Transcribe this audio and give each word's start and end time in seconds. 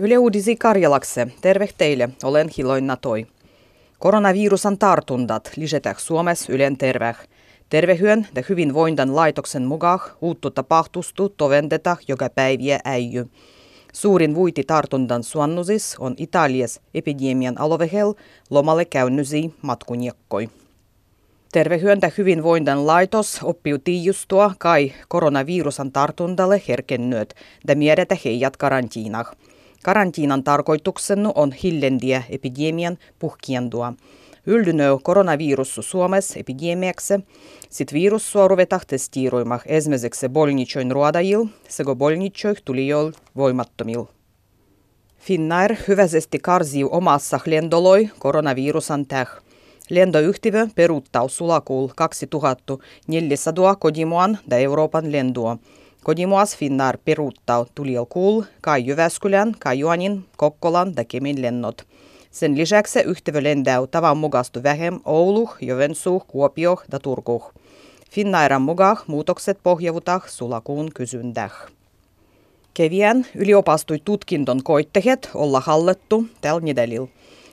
Yle 0.00 0.18
Uudisi 0.18 0.56
Karjalakse, 0.56 1.26
terve 1.40 1.68
teille, 1.78 2.08
olen 2.22 2.48
Hiloin 2.58 2.86
Natoi. 2.86 3.26
Koronavirusan 3.98 4.78
tartuntat 4.78 5.50
lisätään 5.56 5.96
Suomessa 5.98 6.52
Ylen 6.52 6.76
terve. 6.76 7.14
Tervehyön 7.68 8.26
ja 8.34 8.42
hyvinvointan 8.48 9.16
laitoksen 9.16 9.62
mukaan 9.62 10.00
uuttu 10.20 10.50
tapahtustu 10.50 11.28
tovendeta 11.28 11.96
joka 12.08 12.30
päiviä 12.30 12.78
äijy. 12.84 13.26
Suurin 13.92 14.34
vuiti 14.34 14.64
tartuntan 14.66 15.22
suannusis 15.22 15.96
on 15.98 16.14
Italias 16.16 16.80
epidemian 16.94 17.60
alovehel 17.60 18.14
lomalle 18.50 18.84
käynnysi 18.84 19.54
matkunjakkoi. 19.62 20.48
Tervehyön 21.52 21.98
ja 22.02 22.10
hyvinvointan 22.18 22.86
laitos 22.86 23.40
oppiu 23.42 23.78
tiijustua 23.78 24.52
kai 24.58 24.92
koronavirusan 25.08 25.92
tartuntalle 25.92 26.62
herkennyöt 26.68 27.34
ja 27.68 27.76
miedetä 27.76 28.16
heijat 28.24 28.56
karantiinah. 28.56 29.32
Karantiinan 29.82 30.44
tarkoituksena 30.44 31.32
on 31.34 31.52
hillendiä 31.52 32.22
epidemian 32.30 32.98
puhkiandua. 33.18 33.92
Yldynö 34.46 34.98
koronavirus 35.02 35.80
Suomessa 35.80 36.38
epidemiaksi, 36.38 37.14
sit 37.70 37.92
virussua 37.92 38.48
ruvetaan 38.48 38.80
testiiroimah 38.86 39.62
esimerkiksi 39.66 40.28
bolnichoin 40.28 40.90
ruodajil 40.90 41.46
sekä 41.68 41.94
bolnichoih 41.94 42.62
tulijoil 42.64 43.12
voimattomil. 43.36 44.04
Finnair 45.18 45.76
hyväisesti 45.88 46.38
karsiu 46.38 46.88
omassa 46.92 47.40
lendoloi 47.46 48.10
koronavirusan 48.18 49.06
täh. 49.06 49.28
Lentoyhtiö 49.90 50.68
peruuttaa 50.74 51.28
sulakuul 51.28 51.88
2400 51.96 53.76
kodimoan 53.76 54.38
ja 54.50 54.56
Euroopan 54.56 55.12
lendua. 55.12 55.58
Kodimuas 56.04 56.56
Finnair 56.56 56.98
peruuttaa 57.04 57.66
tulielkuul 57.74 58.42
kai 58.60 58.86
Jyväskylän, 58.86 59.54
Kajuanin, 59.58 60.24
Kokkolan 60.36 60.92
ja 60.96 61.04
Kemin 61.04 61.42
lennot. 61.42 61.86
Sen 62.30 62.58
lisäksi 62.58 63.00
yhtiö 63.00 63.42
lentää 63.42 63.86
tavan 63.90 64.16
mukastu 64.16 64.62
vähem 64.62 65.00
Oulu, 65.04 65.50
Joensuu, 65.60 66.20
Kuopio 66.20 66.76
ja 66.92 66.98
Turku. 66.98 67.42
Finnairan 68.10 68.62
mukaan 68.62 68.96
muutokset 69.06 69.58
pohjavutaan 69.62 70.20
sulakuun 70.26 70.90
kysyntään. 70.94 71.50
Keviän 72.74 73.26
yliopastui 73.34 73.98
tutkinton 74.04 74.62
koittehet 74.62 75.30
olla 75.34 75.60
hallettu 75.60 76.26
tällä 76.40 76.60
nedelil. 76.60 77.06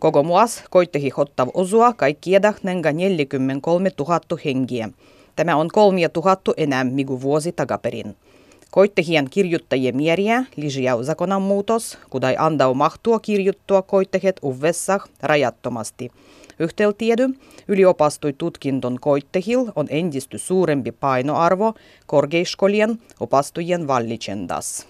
Koko 0.00 0.22
muas 0.22 0.64
koittehi 0.70 1.08
hottav 1.08 1.48
osua 1.54 1.92
kaikkieda 1.92 2.52
nenga 2.62 2.92
43 2.92 3.90
000 3.98 4.20
hengiä. 4.44 4.88
Tämä 5.36 5.56
on 5.56 5.68
3 5.72 6.00
000 6.16 6.36
enää 6.56 6.84
migu 6.84 7.20
vuosi 7.20 7.52
takaperin. 7.52 8.16
Koittehien 8.70 9.30
kirjoittajien 9.30 9.96
mieriä 9.96 10.44
lisää 10.56 11.02
zakonan 11.02 11.42
muutos, 11.42 11.98
kudai 12.10 12.36
andau 12.38 12.74
mahtua 12.74 13.20
kirjoittua 13.20 13.82
koittehet 13.82 14.36
uvessa 14.42 15.00
rajattomasti. 15.22 16.10
Yhteltiedy 16.58 17.28
yliopastui 17.68 18.32
tutkinton 18.32 18.98
koittehil 19.00 19.64
on 19.76 19.86
entistä 19.90 20.38
suurempi 20.38 20.92
painoarvo 20.92 21.74
korkeiskolien 22.06 22.98
opastujien 23.20 23.86
vallitsendas. 23.86 24.86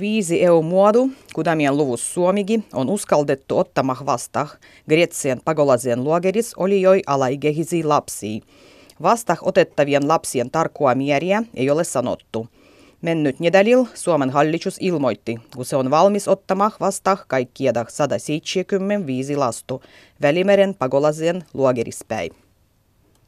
Viisi 0.00 0.44
EU-muodu, 0.44 1.10
kudamien 1.34 1.76
luvus 1.76 2.14
Suomigi, 2.14 2.64
on 2.72 2.90
uskaldettu 2.90 3.58
ottamah 3.58 4.06
vastaan 4.06 4.48
Gretsien 4.88 5.40
pagolasien 5.44 6.04
luogeris 6.04 6.54
oli 6.54 6.80
joi 6.80 7.02
alaigehisi 7.06 7.84
lapsia. 7.84 8.40
Vastah 9.02 9.38
otettavien 9.42 10.08
lapsien 10.08 10.50
tarkkoa 10.50 10.94
mieriä 10.94 11.42
ei 11.54 11.70
ole 11.70 11.84
sanottu. 11.84 12.46
Mennyt 13.02 13.40
nedälil 13.40 13.84
Suomen 13.94 14.30
hallitus 14.30 14.76
ilmoitti, 14.80 15.38
kun 15.56 15.64
se 15.64 15.76
on 15.76 15.90
valmis 15.90 16.28
ottamaan 16.28 16.72
vastaan 16.80 17.18
kaikkia 17.28 17.72
175 17.88 19.36
lastu 19.36 19.82
Välimeren 20.22 20.74
pagolasien 20.74 21.44
luogerispäin. 21.54 22.32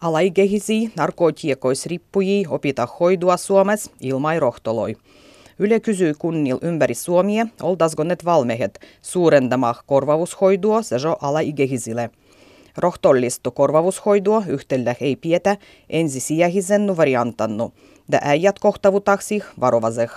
Alaigehisi 0.00 0.92
narkotiekoisrippujia 0.96 2.48
opita 2.50 2.88
hoidua 3.00 3.36
Suomessa 3.36 3.90
ilmai 4.00 4.40
rohtoloi. 4.40 4.96
Yle 5.58 5.80
kysyy 5.80 6.14
kunnil 6.18 6.58
ympäri 6.62 6.94
Suomia, 6.94 7.46
oltaisiko 7.62 8.04
ne 8.04 8.16
valmehet 8.24 8.80
suurentamaan 9.02 9.74
korvaushoidua 9.86 10.82
sejo 10.82 11.16
alaigehisille. 11.20 12.10
Rohtollistu 12.76 13.50
korvaushoidua 13.50 14.42
yhtellä 14.46 14.94
ei 15.00 15.16
pietä 15.16 15.56
ensisijaisen 15.90 16.96
variantannu, 16.96 17.72
ja 18.12 18.18
äijät 18.22 18.58
kohtavutaksi 18.58 19.42
varovaseh. 19.60 20.10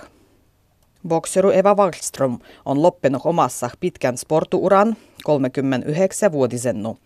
Bokseru 1.08 1.50
Eva 1.50 1.74
Wallström 1.74 2.38
on 2.64 2.82
loppunut 2.82 3.22
omassa 3.24 3.70
pitkän 3.80 4.18
sportuuran 4.18 4.96
39-vuotisennu. 5.28 6.98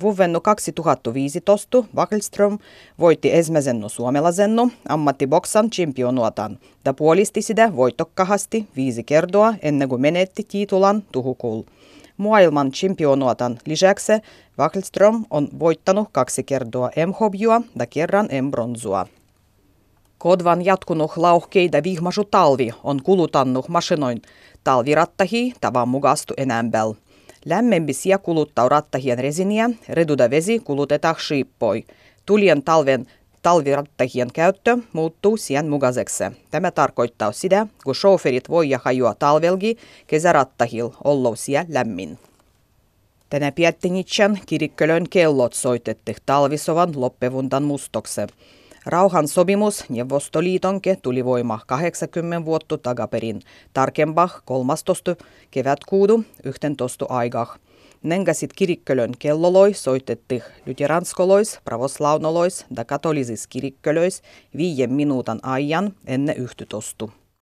Vuovennu 0.00 0.40
2015 0.40 1.84
Wallström 1.96 2.58
voitti 2.98 3.34
ensimmäisen 3.34 3.84
suomalaisen 3.86 4.56
ammattiboksan 4.88 5.70
championuotan 5.70 6.58
ja 6.84 6.94
puolisti 6.94 7.42
sitä 7.42 7.76
voitokkahasti 7.76 8.68
viisi 8.76 9.04
kertaa 9.04 9.54
ennen 9.62 9.88
kuin 9.88 10.00
menetti 10.00 10.46
titulan 10.48 11.02
tuhukul. 11.12 11.62
Maailman 12.20 12.70
championuotan 12.72 13.58
lisäksi 13.66 14.12
Wallström 14.58 15.24
on 15.30 15.48
voittanut 15.58 16.08
kaksi 16.12 16.44
kertaa 16.44 16.90
M-hobjua 17.06 17.62
ja 17.78 17.86
kerran 17.86 18.28
M-bronsua. 18.42 19.06
Kodvan 20.18 20.64
jatkunut 20.64 21.16
lauhkeida 21.16 21.82
vihmasu 21.82 22.24
talvi 22.24 22.70
on 22.84 23.02
kulutannut 23.02 23.68
masinoin 23.68 24.22
talvirattahi 24.64 25.52
tavan 25.60 25.88
mukastu 25.88 26.34
enämbel. 26.36 26.94
Lämmempisiä 27.44 28.18
kuluttaa 28.18 28.68
rattahien 28.68 29.18
resiniä, 29.18 29.70
reduda 29.88 30.30
vesi 30.30 30.58
kulutetaan 30.58 31.16
shippoi. 31.26 31.84
Tulien 32.26 32.62
talven 32.62 33.06
talvirattahien 33.42 34.32
käyttö 34.32 34.78
muuttuu 34.92 35.36
sien 35.36 35.68
mukaiseksi. 35.68 36.24
Tämä 36.50 36.70
tarkoittaa 36.70 37.32
sitä, 37.32 37.66
kun 37.84 37.94
chauffeurit 37.94 38.48
voi 38.48 38.70
hajoa 38.82 39.14
talvelgi 39.14 39.76
kesärattahil 40.06 40.90
ollo 41.04 41.36
siellä 41.36 41.66
lämmin. 41.68 42.18
Tänä 43.30 43.52
Piettinitsan 43.52 44.38
kirikkölön 44.46 45.08
kellot 45.10 45.52
soitettiin 45.52 46.16
talvisovan 46.26 46.92
loppevuntan 46.96 47.62
mustokse. 47.62 48.26
Rauhan 48.86 49.28
sopimus 49.28 49.84
Neuvostoliitonke 49.88 50.96
tuli 51.02 51.24
voima 51.24 51.60
80 51.66 52.44
vuotta 52.44 52.78
takaperin, 52.78 53.40
tarkempah 53.72 54.42
13. 54.44 55.16
kevätkuudu 55.50 56.24
11 56.44 57.06
aikaa. 57.08 57.56
Nengasit 58.02 58.52
kirikkölön 58.52 59.12
kelloloi 59.18 59.74
soitetti 59.74 60.42
luteranskolois, 60.66 61.58
pravoslaunolois 61.64 62.66
ja 62.76 62.84
katolisis 62.84 63.46
kirikkölöis 63.46 64.22
viien 64.56 64.92
minuutan 64.92 65.40
ajan 65.42 65.94
ennen 66.06 66.36
yhtytostu. 66.36 67.10